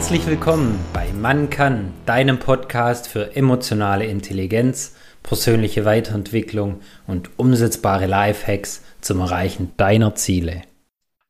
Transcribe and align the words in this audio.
Herzlich 0.00 0.26
willkommen 0.26 0.80
bei 0.94 1.12
Man 1.12 1.50
kann, 1.50 1.92
deinem 2.06 2.38
Podcast 2.38 3.06
für 3.06 3.36
emotionale 3.36 4.06
Intelligenz, 4.06 4.96
persönliche 5.22 5.84
Weiterentwicklung 5.84 6.80
und 7.06 7.38
umsetzbare 7.38 8.06
Lifehacks 8.06 8.82
zum 9.02 9.20
Erreichen 9.20 9.74
deiner 9.76 10.14
Ziele. 10.14 10.62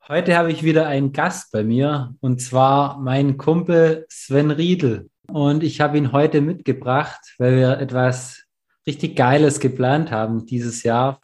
Heute 0.06 0.36
habe 0.36 0.52
ich 0.52 0.62
wieder 0.62 0.86
einen 0.86 1.12
Gast 1.12 1.50
bei 1.50 1.64
mir 1.64 2.14
und 2.20 2.40
zwar 2.40 3.00
meinen 3.00 3.38
Kumpel 3.38 4.06
Sven 4.08 4.52
Riedel. 4.52 5.10
Und 5.26 5.64
ich 5.64 5.80
habe 5.80 5.98
ihn 5.98 6.12
heute 6.12 6.40
mitgebracht, 6.40 7.20
weil 7.38 7.56
wir 7.56 7.80
etwas 7.80 8.44
richtig 8.86 9.16
Geiles 9.16 9.58
geplant 9.58 10.12
haben 10.12 10.46
dieses 10.46 10.84
Jahr. 10.84 11.20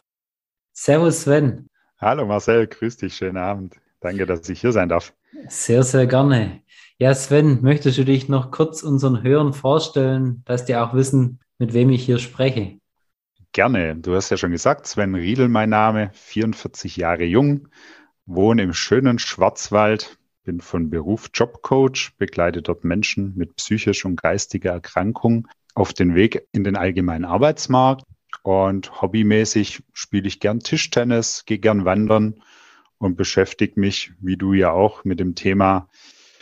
Servus 0.73 1.21
Sven. 1.21 1.69
Hallo 1.97 2.25
Marcel, 2.25 2.67
grüß 2.67 2.97
dich, 2.97 3.15
schönen 3.15 3.37
Abend. 3.37 3.75
Danke, 4.01 4.25
dass 4.25 4.47
ich 4.49 4.59
hier 4.59 4.73
sein 4.73 4.89
darf. 4.89 5.13
Sehr, 5.47 5.83
sehr 5.83 6.07
gerne. 6.07 6.61
Ja, 6.99 7.13
Sven, 7.13 7.59
möchtest 7.61 7.99
du 7.99 8.05
dich 8.05 8.27
noch 8.27 8.49
kurz 8.49 8.81
unseren 8.81 9.21
Hörern 9.21 9.53
vorstellen, 9.53 10.41
dass 10.45 10.65
die 10.65 10.75
auch 10.75 10.95
wissen, 10.95 11.39
mit 11.59 11.75
wem 11.75 11.91
ich 11.91 12.03
hier 12.03 12.17
spreche? 12.17 12.79
Gerne. 13.51 13.95
Du 13.97 14.15
hast 14.15 14.31
ja 14.31 14.37
schon 14.37 14.49
gesagt, 14.49 14.87
Sven 14.87 15.13
Riedel 15.13 15.47
mein 15.47 15.69
Name, 15.69 16.09
44 16.13 16.97
Jahre 16.97 17.23
jung, 17.23 17.67
wohne 18.25 18.63
im 18.63 18.73
schönen 18.73 19.19
Schwarzwald, 19.19 20.17
bin 20.43 20.59
von 20.59 20.89
Beruf 20.89 21.29
Jobcoach, 21.31 22.13
begleite 22.17 22.63
dort 22.63 22.83
Menschen 22.83 23.35
mit 23.35 23.55
psychisch 23.57 24.03
und 24.03 24.19
geistiger 24.19 24.71
Erkrankung 24.71 25.47
auf 25.75 25.93
den 25.93 26.15
Weg 26.15 26.47
in 26.51 26.63
den 26.63 26.75
allgemeinen 26.75 27.25
Arbeitsmarkt. 27.25 28.05
Und 28.41 29.03
hobbymäßig 29.03 29.83
spiele 29.93 30.27
ich 30.27 30.39
gern 30.39 30.61
Tischtennis, 30.61 31.43
gehe 31.45 31.59
gern 31.59 31.85
wandern 31.85 32.41
und 32.97 33.17
beschäftige 33.17 33.79
mich, 33.79 34.13
wie 34.19 34.35
du 34.35 34.53
ja 34.53 34.71
auch, 34.71 35.03
mit 35.03 35.19
dem 35.19 35.35
Thema 35.35 35.89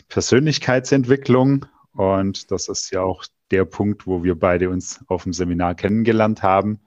Persönlichkeitsentwicklung. 0.10 1.66
Und 1.94 2.52
das 2.52 2.68
ist 2.68 2.92
ja 2.92 3.02
auch 3.02 3.26
der 3.52 3.66
Punkt, 3.66 4.08
wo 4.08 4.24
wir 4.24 4.38
beide 4.38 4.70
uns 4.70 5.04
auf 5.08 5.24
dem 5.24 5.34
Seminar 5.34 5.76
kennengelernt 5.76 6.44
haben 6.44 6.80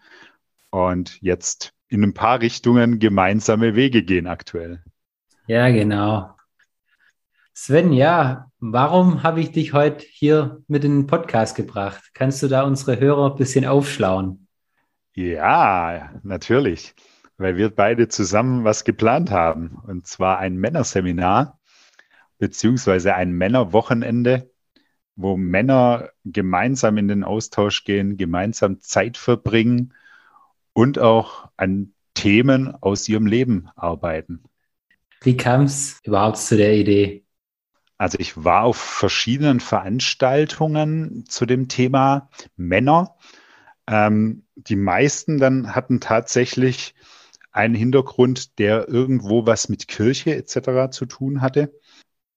und 0.71 1.21
jetzt 1.23 1.73
in 1.89 2.03
ein 2.03 2.15
paar 2.15 2.41
Richtungen 2.41 2.99
gemeinsame 2.99 3.75
Wege 3.75 4.03
gehen 4.03 4.27
aktuell. 4.27 4.83
Ja, 5.47 5.71
genau. 5.71 6.35
Sven, 7.55 7.93
ja, 7.93 8.51
warum 8.61 9.23
habe 9.23 9.41
ich 9.41 9.51
dich 9.51 9.73
heute 9.73 10.05
hier 10.09 10.63
mit 10.69 10.85
in 10.85 11.01
den 11.01 11.07
Podcast 11.07 11.57
gebracht? 11.57 12.11
Kannst 12.15 12.43
du 12.43 12.49
da 12.49 12.63
unsere 12.63 13.01
Hörer 13.01 13.33
ein 13.33 13.37
bisschen 13.37 13.65
aufschlauen? 13.65 14.47
Ja, 15.15 16.13
natürlich, 16.23 16.95
weil 17.37 17.57
wir 17.57 17.71
beide 17.71 18.09
zusammen 18.09 18.63
was 18.63 18.85
geplant 18.85 19.31
haben. 19.31 19.79
Und 19.87 20.07
zwar 20.07 20.39
ein 20.39 20.57
Männerseminar 20.57 21.58
beziehungsweise 22.39 23.15
ein 23.15 23.33
Männerwochenende, 23.33 24.51
wo 25.17 25.37
Männer 25.37 26.11
gemeinsam 26.25 26.97
in 26.97 27.09
den 27.09 27.25
Austausch 27.25 27.85
gehen, 27.85 28.17
gemeinsam 28.17 28.81
Zeit 28.81 29.17
verbringen 29.17 29.95
und 30.73 30.99
auch 30.99 31.49
an 31.57 31.93
Themen 32.15 32.75
aus 32.81 33.09
ihrem 33.09 33.27
Leben 33.27 33.69
arbeiten. 33.75 34.45
Wie 35.21 35.37
kam 35.37 35.63
es 35.63 35.99
überhaupt 36.05 36.39
zu 36.39 36.57
der 36.57 36.75
Idee? 36.75 37.25
Also 37.97 38.19
ich 38.21 38.45
war 38.45 38.63
auf 38.63 38.77
verschiedenen 38.77 39.59
Veranstaltungen 39.59 41.25
zu 41.27 41.47
dem 41.47 41.67
Thema 41.67 42.31
Männer. 42.57 43.17
Ähm, 43.89 44.45
die 44.55 44.77
meisten 44.77 45.39
dann 45.39 45.75
hatten 45.75 46.01
tatsächlich 46.01 46.95
einen 47.51 47.75
Hintergrund, 47.75 48.61
der 48.61 48.89
irgendwo 48.89 49.47
was 49.47 49.69
mit 49.69 49.89
Kirche 49.89 50.37
etc. 50.37 50.93
zu 50.93 51.07
tun 51.07 51.41
hatte. 51.41 51.73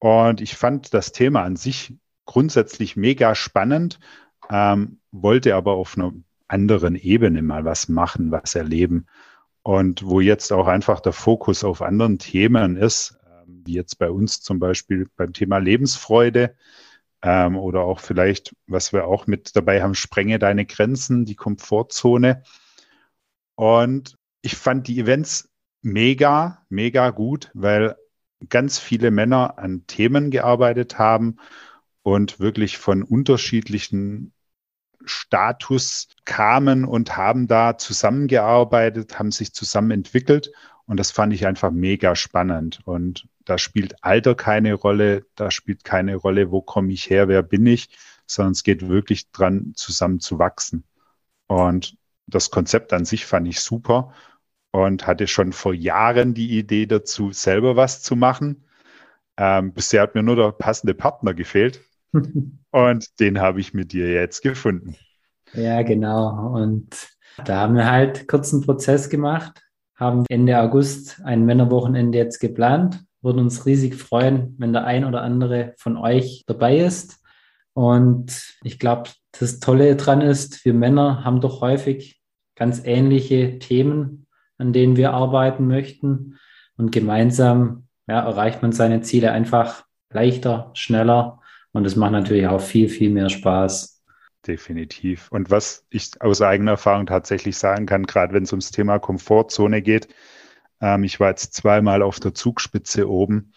Und 0.02 0.42
ich 0.42 0.56
fand 0.56 0.96
das 0.96 1.12
Thema 1.12 1.44
an 1.44 1.56
sich 1.56 1.94
grundsätzlich 2.26 2.96
mega 2.96 3.36
spannend, 3.36 4.00
ähm, 4.50 5.00
wollte 5.12 5.56
aber 5.56 5.74
auf 5.74 5.96
einer 5.96 6.12
anderen 6.48 6.96
Ebene 6.96 7.44
mal 7.44 7.66
was 7.66 7.88
machen, 7.88 8.32
was 8.32 8.56
erleben. 8.56 9.06
Und 9.62 10.04
wo 10.04 10.20
jetzt 10.20 10.52
auch 10.52 10.66
einfach 10.66 11.02
der 11.02 11.14
Fokus 11.14 11.64
auf 11.64 11.84
anderen 11.84 12.18
Themen 12.18 12.78
ist, 12.78 13.20
ähm, 13.28 13.62
wie 13.64 13.74
jetzt 13.76 14.00
bei 14.00 14.10
uns 14.10 14.42
zum 14.42 14.58
Beispiel 14.58 15.08
beim 15.18 15.34
Thema 15.34 15.60
Lebensfreude 15.60 16.56
ähm, 17.22 17.56
oder 17.56 17.82
auch 17.82 18.00
vielleicht, 18.00 18.56
was 18.66 18.94
wir 18.94 19.06
auch 19.06 19.28
mit 19.28 19.56
dabei 19.56 19.84
haben, 19.84 19.94
sprenge 19.94 20.40
deine 20.40 20.66
Grenzen, 20.66 21.26
die 21.26 21.36
Komfortzone. 21.36 22.42
Und 23.54 24.18
ich 24.42 24.56
fand 24.56 24.88
die 24.88 25.00
Events 25.00 25.52
mega, 25.84 26.66
mega 26.70 27.12
gut, 27.12 27.52
weil 27.54 27.98
ganz 28.50 28.80
viele 28.80 29.12
Männer 29.12 29.58
an 29.58 29.86
Themen 29.88 30.32
gearbeitet 30.32 30.98
haben 30.98 31.38
und 32.04 32.40
wirklich 32.40 32.78
von 32.78 33.04
unterschiedlichen 33.04 34.34
Status 35.06 36.08
kamen 36.26 36.86
und 36.86 37.18
haben 37.18 37.48
da 37.48 37.78
zusammengearbeitet, 37.78 39.18
haben 39.18 39.32
sich 39.32 39.54
zusammen 39.54 39.92
entwickelt. 39.92 40.52
Und 40.86 41.00
das 41.00 41.12
fand 41.12 41.34
ich 41.34 41.46
einfach 41.48 41.72
mega 41.72 42.16
spannend. 42.16 42.82
Und 42.86 43.28
da 43.46 43.58
spielt 43.58 44.04
Alter 44.04 44.36
keine 44.36 44.74
Rolle, 44.74 45.26
da 45.36 45.50
spielt 45.52 45.84
keine 45.84 46.16
Rolle, 46.16 46.52
wo 46.52 46.62
komme 46.62 46.92
ich 46.94 47.10
her, 47.10 47.28
wer 47.28 47.44
bin 47.44 47.66
ich, 47.66 47.90
sondern 48.28 48.52
es 48.52 48.64
geht 48.64 48.88
wirklich 48.88 49.32
dran, 49.32 49.74
zusammen 49.76 50.20
zu 50.20 50.38
wachsen. 50.38 50.84
Und 51.48 51.98
das 52.28 52.52
Konzept 52.52 52.94
an 52.94 53.06
sich 53.06 53.26
fand 53.26 53.48
ich 53.48 53.60
super 53.60 54.14
und 54.72 55.06
hatte 55.08 55.28
schon 55.28 55.54
vor 55.54 55.74
Jahren 55.74 56.34
die 56.34 56.58
Idee 56.58 56.86
dazu, 56.86 57.32
selber 57.32 57.76
was 57.76 58.02
zu 58.02 58.16
machen. 58.16 58.64
Ähm, 59.38 59.74
bisher 59.74 60.02
hat 60.02 60.16
mir 60.16 60.24
nur 60.24 60.36
der 60.36 60.52
passende 60.52 60.94
Partner 60.94 61.34
gefehlt. 61.34 61.82
und 62.72 63.20
den 63.20 63.40
habe 63.40 63.60
ich 63.60 63.74
mit 63.74 63.94
dir 63.94 64.12
jetzt 64.12 64.42
gefunden. 64.42 64.96
Ja, 65.54 65.82
genau. 65.82 66.54
Und 66.56 67.10
da 67.46 67.62
haben 67.62 67.76
wir 67.76 67.90
halt 67.90 68.28
kurzen 68.28 68.62
Prozess 68.62 69.10
gemacht, 69.10 69.62
haben 69.96 70.26
Ende 70.30 70.60
August 70.60 71.22
ein 71.24 71.46
Männerwochenende 71.46 72.18
jetzt 72.18 72.40
geplant. 72.40 73.04
Würden 73.22 73.40
uns 73.40 73.66
riesig 73.66 73.96
freuen, 73.96 74.56
wenn 74.58 74.74
der 74.74 74.86
ein 74.86 75.06
oder 75.06 75.22
andere 75.22 75.76
von 75.78 75.96
euch 75.96 76.44
dabei 76.48 76.78
ist. 76.78 77.22
Und 77.74 78.58
ich 78.64 78.80
glaube, 78.80 79.10
das 79.40 79.60
Tolle 79.60 79.96
daran 79.96 80.22
ist, 80.22 80.66
wir 80.66 80.74
Männer 80.74 81.24
haben 81.24 81.40
doch 81.40 81.62
häufig 81.62 82.20
ganz 82.56 82.82
ähnliche 82.84 83.60
Themen, 83.60 84.28
an 84.62 84.74
denen 84.74 84.96
wir 84.96 85.12
arbeiten 85.12 85.68
möchten. 85.68 86.38
Und 86.78 86.92
gemeinsam 86.92 87.88
ja, 88.08 88.22
erreicht 88.22 88.62
man 88.62 88.72
seine 88.72 89.02
Ziele 89.02 89.32
einfach 89.32 89.86
leichter, 90.12 90.72
schneller. 90.76 91.42
Und 91.74 91.86
es 91.86 91.96
macht 91.96 92.12
natürlich 92.12 92.48
auch 92.48 92.62
viel, 92.62 92.88
viel 92.88 93.10
mehr 93.10 93.30
Spaß. 93.30 94.04
Definitiv. 94.46 95.30
Und 95.32 95.50
was 95.50 95.86
ich 95.90 96.12
aus 96.20 96.42
eigener 96.42 96.72
Erfahrung 96.72 97.08
tatsächlich 97.08 97.58
sagen 97.58 97.86
kann, 97.86 98.06
gerade 98.06 98.34
wenn 98.34 98.44
es 98.44 98.52
ums 98.52 98.72
Thema 98.72 99.00
Komfortzone 99.00 99.82
geht, 99.82 100.08
ähm, 100.80 101.04
ich 101.04 101.20
war 101.20 101.30
jetzt 101.30 101.54
zweimal 101.54 102.02
auf 102.02 102.20
der 102.20 102.34
Zugspitze 102.34 103.10
oben. 103.10 103.54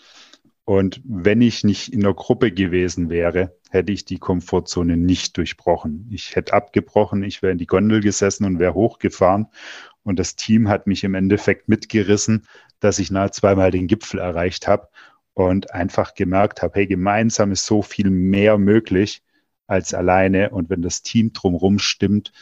Und 0.65 1.03
wenn 1.05 1.43
ich 1.43 1.65
nicht 1.65 1.93
in 1.93 2.01
der 2.01 2.15
Gruppe 2.15 2.51
gewesen 2.51 3.11
wäre, 3.11 3.55
hätte 3.71 3.93
ich 3.93 4.07
die 4.07 4.19
Komfortzone 4.19 4.97
nicht 4.97 5.37
durchbrochen. 5.37 6.09
Ich 6.11 6.37
hätte 6.37 6.55
abgebrochen, 6.55 7.23
ich 7.23 7.43
wäre 7.43 7.53
in 7.53 7.59
die 7.59 7.67
Gondel 7.67 8.01
gesessen 8.01 8.47
und 8.47 8.59
wäre 8.59 8.73
hochgefahren. 8.73 9.49
Und 10.05 10.19
das 10.19 10.37
Team 10.37 10.69
hat 10.69 10.87
mich 10.87 11.03
im 11.03 11.15
Endeffekt 11.15 11.69
mitgerissen, 11.69 12.47
dass 12.81 12.99
ich 12.99 13.11
nahe 13.11 13.31
zweimal 13.31 13.71
den 13.71 13.87
Gipfel 13.87 14.21
erreicht 14.21 14.69
habe 14.69 14.89
und 15.33 15.73
einfach 15.73 16.15
gemerkt 16.15 16.63
habe, 16.63 16.75
hey, 16.75 16.87
gemeinsam 16.87 17.51
ist 17.51 17.67
so 17.67 17.83
viel 17.83 18.11
mehr 18.11 18.59
möglich 18.59 19.23
als 19.67 19.95
alleine. 19.95 20.51
Und 20.51 20.71
wenn 20.71 20.83
das 20.83 21.03
Team 21.03 21.33
drumherum 21.33 21.79
stimmt, 21.79 22.33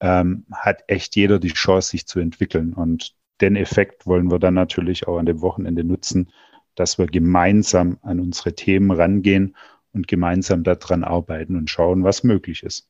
ähm, 0.00 0.46
hat 0.52 0.84
echt 0.86 1.16
jeder 1.16 1.38
die 1.38 1.52
Chance, 1.52 1.90
sich 1.90 2.06
zu 2.06 2.20
entwickeln. 2.20 2.72
Und 2.72 3.14
den 3.40 3.56
Effekt 3.56 4.06
wollen 4.06 4.30
wir 4.30 4.38
dann 4.38 4.54
natürlich 4.54 5.06
auch 5.06 5.18
an 5.18 5.26
dem 5.26 5.40
Wochenende 5.40 5.84
nutzen, 5.84 6.30
dass 6.74 6.98
wir 6.98 7.06
gemeinsam 7.06 7.98
an 8.02 8.20
unsere 8.20 8.54
Themen 8.54 8.90
rangehen 8.90 9.56
und 9.92 10.06
gemeinsam 10.06 10.62
daran 10.62 11.02
arbeiten 11.02 11.56
und 11.56 11.68
schauen, 11.68 12.04
was 12.04 12.22
möglich 12.22 12.62
ist. 12.62 12.88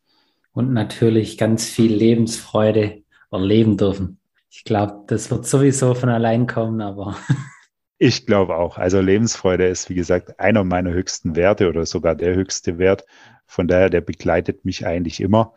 Und 0.52 0.72
natürlich 0.72 1.38
ganz 1.38 1.66
viel 1.66 1.94
Lebensfreude 1.94 3.02
erleben 3.30 3.76
dürfen. 3.76 4.17
Ich 4.50 4.64
glaube, 4.64 5.04
das 5.06 5.30
wird 5.30 5.46
sowieso 5.46 5.94
von 5.94 6.08
allein 6.08 6.46
kommen, 6.46 6.80
aber. 6.80 7.16
Ich 8.00 8.26
glaube 8.26 8.56
auch. 8.56 8.78
Also 8.78 9.00
Lebensfreude 9.00 9.66
ist, 9.66 9.90
wie 9.90 9.96
gesagt, 9.96 10.38
einer 10.38 10.62
meiner 10.62 10.92
höchsten 10.92 11.34
Werte 11.34 11.68
oder 11.68 11.84
sogar 11.84 12.14
der 12.14 12.32
höchste 12.32 12.78
Wert. 12.78 13.04
Von 13.44 13.66
daher, 13.66 13.90
der 13.90 14.02
begleitet 14.02 14.64
mich 14.64 14.86
eigentlich 14.86 15.20
immer. 15.20 15.54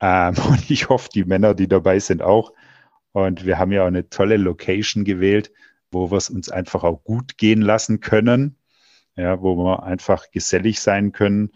Ähm, 0.00 0.34
und 0.48 0.68
ich 0.72 0.88
hoffe, 0.88 1.08
die 1.14 1.24
Männer, 1.24 1.54
die 1.54 1.68
dabei 1.68 2.00
sind, 2.00 2.20
auch. 2.20 2.52
Und 3.12 3.46
wir 3.46 3.58
haben 3.58 3.70
ja 3.70 3.82
auch 3.82 3.86
eine 3.86 4.08
tolle 4.08 4.38
Location 4.38 5.04
gewählt, 5.04 5.52
wo 5.92 6.10
wir 6.10 6.16
es 6.16 6.30
uns 6.30 6.48
einfach 6.48 6.82
auch 6.82 7.04
gut 7.04 7.38
gehen 7.38 7.62
lassen 7.62 8.00
können. 8.00 8.56
Ja, 9.14 9.40
wo 9.40 9.56
wir 9.56 9.84
einfach 9.84 10.30
gesellig 10.32 10.80
sein 10.80 11.12
können, 11.12 11.50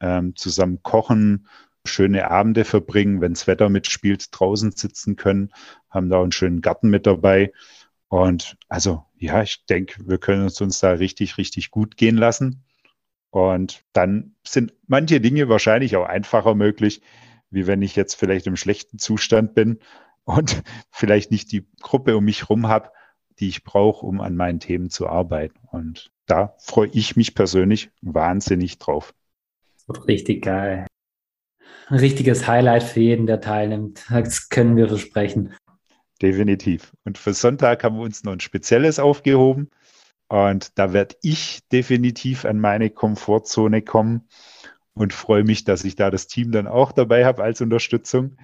ähm, 0.00 0.36
zusammen 0.36 0.82
kochen, 0.82 1.48
schöne 1.88 2.30
Abende 2.30 2.64
verbringen, 2.64 3.20
wenn 3.20 3.34
das 3.34 3.46
Wetter 3.46 3.68
mitspielt, 3.68 4.28
draußen 4.30 4.72
sitzen 4.72 5.16
können, 5.16 5.50
haben 5.90 6.08
da 6.08 6.22
einen 6.22 6.32
schönen 6.32 6.60
Garten 6.60 6.90
mit 6.90 7.06
dabei. 7.06 7.52
Und 8.08 8.56
also, 8.68 9.04
ja, 9.18 9.42
ich 9.42 9.64
denke, 9.66 10.02
wir 10.06 10.18
können 10.18 10.46
es 10.46 10.60
uns 10.60 10.80
da 10.80 10.92
richtig, 10.92 11.38
richtig 11.38 11.70
gut 11.70 11.96
gehen 11.96 12.16
lassen. 12.16 12.64
Und 13.30 13.84
dann 13.92 14.34
sind 14.46 14.74
manche 14.86 15.20
Dinge 15.20 15.48
wahrscheinlich 15.48 15.96
auch 15.96 16.06
einfacher 16.06 16.54
möglich, 16.54 17.02
wie 17.50 17.66
wenn 17.66 17.82
ich 17.82 17.96
jetzt 17.96 18.14
vielleicht 18.14 18.46
im 18.46 18.56
schlechten 18.56 18.98
Zustand 18.98 19.54
bin 19.54 19.80
und 20.24 20.62
vielleicht 20.90 21.30
nicht 21.30 21.52
die 21.52 21.66
Gruppe 21.80 22.16
um 22.16 22.24
mich 22.24 22.42
herum 22.42 22.68
habe, 22.68 22.90
die 23.38 23.48
ich 23.48 23.64
brauche, 23.64 24.04
um 24.06 24.20
an 24.20 24.36
meinen 24.36 24.60
Themen 24.60 24.90
zu 24.90 25.08
arbeiten. 25.08 25.58
Und 25.70 26.10
da 26.26 26.54
freue 26.58 26.88
ich 26.92 27.16
mich 27.16 27.34
persönlich 27.34 27.90
wahnsinnig 28.00 28.78
drauf. 28.78 29.14
Richtig 30.06 30.42
geil. 30.42 30.86
Ein 31.90 32.00
richtiges 32.00 32.46
Highlight 32.46 32.82
für 32.82 33.00
jeden, 33.00 33.26
der 33.26 33.40
teilnimmt. 33.40 34.04
Das 34.10 34.50
können 34.50 34.76
wir 34.76 34.88
versprechen. 34.88 35.54
Definitiv. 36.20 36.92
Und 37.04 37.16
für 37.16 37.32
Sonntag 37.32 37.82
haben 37.82 37.96
wir 37.96 38.02
uns 38.02 38.24
noch 38.24 38.32
ein 38.32 38.40
spezielles 38.40 38.98
aufgehoben. 38.98 39.70
Und 40.28 40.78
da 40.78 40.92
werde 40.92 41.16
ich 41.22 41.60
definitiv 41.72 42.44
an 42.44 42.60
meine 42.60 42.90
Komfortzone 42.90 43.80
kommen 43.80 44.28
und 44.92 45.14
freue 45.14 45.44
mich, 45.44 45.64
dass 45.64 45.84
ich 45.84 45.96
da 45.96 46.10
das 46.10 46.26
Team 46.26 46.52
dann 46.52 46.66
auch 46.66 46.92
dabei 46.92 47.24
habe 47.24 47.42
als 47.42 47.62
Unterstützung. 47.62 48.36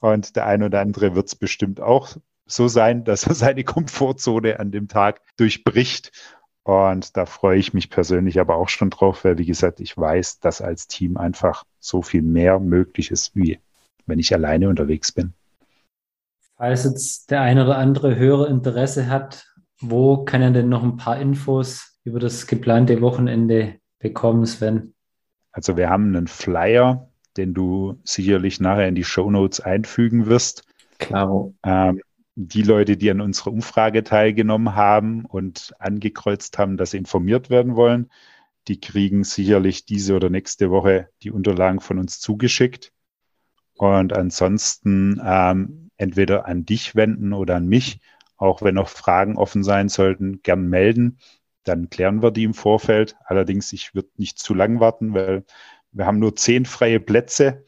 Und 0.00 0.36
der 0.36 0.46
ein 0.46 0.62
oder 0.62 0.80
andere 0.80 1.16
wird 1.16 1.26
es 1.26 1.34
bestimmt 1.34 1.80
auch 1.80 2.16
so 2.46 2.68
sein, 2.68 3.02
dass 3.02 3.26
er 3.26 3.34
seine 3.34 3.64
Komfortzone 3.64 4.60
an 4.60 4.70
dem 4.70 4.86
Tag 4.86 5.20
durchbricht. 5.36 6.12
Und 6.64 7.16
da 7.16 7.26
freue 7.26 7.58
ich 7.58 7.74
mich 7.74 7.90
persönlich 7.90 8.38
aber 8.38 8.56
auch 8.56 8.68
schon 8.68 8.90
drauf, 8.90 9.24
weil, 9.24 9.38
wie 9.38 9.46
gesagt, 9.46 9.80
ich 9.80 9.96
weiß, 9.96 10.40
dass 10.40 10.60
als 10.60 10.86
Team 10.86 11.16
einfach 11.16 11.64
so 11.80 12.02
viel 12.02 12.22
mehr 12.22 12.60
möglich 12.60 13.10
ist, 13.10 13.34
wie 13.34 13.58
wenn 14.06 14.18
ich 14.18 14.32
alleine 14.32 14.68
unterwegs 14.68 15.12
bin. 15.12 15.32
Falls 16.56 16.84
jetzt 16.84 17.30
der 17.30 17.40
eine 17.40 17.64
oder 17.64 17.78
andere 17.78 18.16
Hörer 18.16 18.48
Interesse 18.48 19.08
hat, 19.08 19.46
wo 19.80 20.24
kann 20.24 20.42
er 20.42 20.52
denn 20.52 20.68
noch 20.68 20.84
ein 20.84 20.96
paar 20.96 21.18
Infos 21.18 21.98
über 22.04 22.20
das 22.20 22.46
geplante 22.46 23.00
Wochenende 23.00 23.76
bekommen, 23.98 24.46
Sven? 24.46 24.94
Also 25.50 25.76
wir 25.76 25.90
haben 25.90 26.14
einen 26.14 26.28
Flyer, 26.28 27.08
den 27.36 27.54
du 27.54 27.98
sicherlich 28.04 28.60
nachher 28.60 28.88
in 28.88 28.94
die 28.94 29.04
Show 29.04 29.30
Notes 29.30 29.60
einfügen 29.60 30.26
wirst. 30.26 30.64
Klaro. 30.98 31.54
Ähm, 31.64 32.00
die 32.34 32.62
Leute, 32.62 32.96
die 32.96 33.10
an 33.10 33.20
unserer 33.20 33.52
Umfrage 33.52 34.04
teilgenommen 34.04 34.74
haben 34.74 35.24
und 35.24 35.74
angekreuzt 35.78 36.58
haben, 36.58 36.76
dass 36.76 36.92
sie 36.92 36.98
informiert 36.98 37.50
werden 37.50 37.76
wollen, 37.76 38.10
die 38.68 38.80
kriegen 38.80 39.24
sicherlich 39.24 39.84
diese 39.84 40.14
oder 40.14 40.30
nächste 40.30 40.70
Woche 40.70 41.08
die 41.22 41.30
Unterlagen 41.30 41.80
von 41.80 41.98
uns 41.98 42.20
zugeschickt. 42.20 42.92
Und 43.74 44.12
ansonsten 44.12 45.20
ähm, 45.24 45.90
entweder 45.96 46.46
an 46.46 46.64
dich 46.64 46.94
wenden 46.94 47.32
oder 47.32 47.56
an 47.56 47.66
mich, 47.66 48.00
auch 48.36 48.62
wenn 48.62 48.76
noch 48.76 48.88
Fragen 48.88 49.36
offen 49.36 49.64
sein 49.64 49.88
sollten, 49.88 50.42
gern 50.42 50.68
melden. 50.68 51.18
Dann 51.64 51.90
klären 51.90 52.22
wir 52.22 52.30
die 52.30 52.44
im 52.44 52.54
Vorfeld. 52.54 53.16
Allerdings, 53.24 53.72
ich 53.72 53.94
würde 53.94 54.08
nicht 54.16 54.38
zu 54.38 54.54
lang 54.54 54.80
warten, 54.80 55.14
weil 55.14 55.44
wir 55.92 56.06
haben 56.06 56.18
nur 56.18 56.34
zehn 56.36 56.64
freie 56.64 57.00
Plätze 57.00 57.64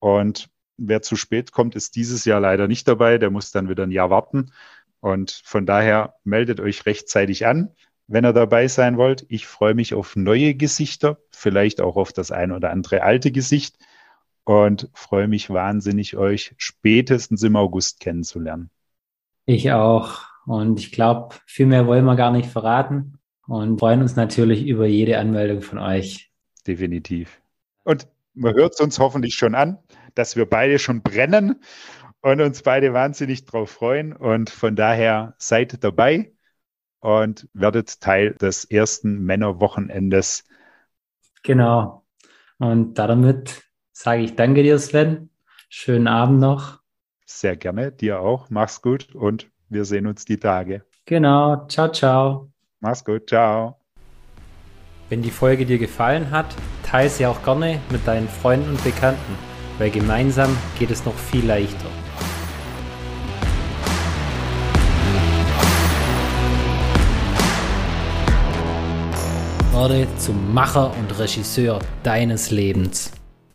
und 0.00 0.50
wer 0.76 1.02
zu 1.02 1.16
spät 1.16 1.52
kommt, 1.52 1.74
ist 1.74 1.96
dieses 1.96 2.24
Jahr 2.24 2.40
leider 2.40 2.68
nicht 2.68 2.86
dabei. 2.88 3.18
Der 3.18 3.30
muss 3.30 3.50
dann 3.50 3.68
wieder 3.68 3.84
ein 3.84 3.90
Jahr 3.90 4.10
warten. 4.10 4.52
Und 5.00 5.42
von 5.44 5.66
daher 5.66 6.14
meldet 6.24 6.60
euch 6.60 6.86
rechtzeitig 6.86 7.46
an, 7.46 7.70
wenn 8.06 8.24
ihr 8.24 8.32
dabei 8.32 8.68
sein 8.68 8.96
wollt. 8.96 9.26
Ich 9.28 9.46
freue 9.46 9.74
mich 9.74 9.94
auf 9.94 10.16
neue 10.16 10.54
Gesichter, 10.54 11.18
vielleicht 11.30 11.80
auch 11.80 11.96
auf 11.96 12.12
das 12.12 12.30
ein 12.30 12.52
oder 12.52 12.70
andere 12.70 13.02
alte 13.02 13.32
Gesicht 13.32 13.76
und 14.44 14.88
freue 14.94 15.28
mich 15.28 15.50
wahnsinnig, 15.50 16.16
euch 16.16 16.54
spätestens 16.56 17.42
im 17.42 17.56
August 17.56 18.00
kennenzulernen. 18.00 18.70
Ich 19.44 19.72
auch. 19.72 20.22
Und 20.46 20.80
ich 20.80 20.92
glaube, 20.92 21.36
viel 21.46 21.66
mehr 21.66 21.86
wollen 21.86 22.04
wir 22.04 22.16
gar 22.16 22.32
nicht 22.32 22.50
verraten 22.50 23.18
und 23.46 23.78
freuen 23.78 24.02
uns 24.02 24.16
natürlich 24.16 24.66
über 24.66 24.86
jede 24.86 25.18
Anmeldung 25.18 25.62
von 25.62 25.78
euch. 25.78 26.30
Definitiv. 26.66 27.40
Und 27.84 28.06
man 28.34 28.54
hört 28.54 28.74
es 28.74 28.80
uns 28.80 28.98
hoffentlich 28.98 29.34
schon 29.34 29.54
an 29.54 29.78
dass 30.14 30.36
wir 30.36 30.46
beide 30.46 30.78
schon 30.78 31.02
brennen 31.02 31.60
und 32.20 32.40
uns 32.40 32.62
beide 32.62 32.92
wahnsinnig 32.92 33.44
drauf 33.44 33.70
freuen. 33.70 34.12
Und 34.12 34.50
von 34.50 34.76
daher 34.76 35.34
seid 35.38 35.82
dabei 35.84 36.32
und 37.00 37.48
werdet 37.52 38.00
Teil 38.00 38.34
des 38.34 38.64
ersten 38.64 39.24
Männerwochenendes. 39.24 40.44
Genau. 41.42 42.04
Und 42.58 42.94
damit 42.94 43.62
sage 43.92 44.22
ich 44.22 44.36
danke 44.36 44.62
dir, 44.62 44.78
Sven. 44.78 45.30
Schönen 45.68 46.06
Abend 46.06 46.38
noch. 46.38 46.80
Sehr 47.26 47.56
gerne, 47.56 47.90
dir 47.90 48.20
auch. 48.20 48.50
Mach's 48.50 48.82
gut 48.82 49.14
und 49.14 49.50
wir 49.68 49.84
sehen 49.84 50.06
uns 50.06 50.24
die 50.24 50.38
Tage. 50.38 50.84
Genau. 51.06 51.66
Ciao, 51.66 51.90
ciao. 51.90 52.52
Mach's 52.80 53.04
gut. 53.04 53.28
Ciao. 53.28 53.78
Wenn 55.08 55.22
die 55.22 55.30
Folge 55.30 55.66
dir 55.66 55.78
gefallen 55.78 56.30
hat, 56.30 56.54
teile 56.84 57.08
sie 57.10 57.26
auch 57.26 57.42
gerne 57.42 57.80
mit 57.90 58.06
deinen 58.06 58.28
Freunden 58.28 58.70
und 58.70 58.84
Bekannten 58.84 59.51
weil 59.82 59.90
gemeinsam 59.90 60.56
geht 60.78 60.92
es 60.92 61.04
noch 61.04 61.16
viel 61.16 61.44
leichter. 61.44 61.88
Werde 69.72 70.06
zum 70.18 70.54
Macher 70.54 70.94
und 70.96 71.18
Regisseur 71.18 71.80
deines 72.04 72.52
Lebens. 72.52 73.10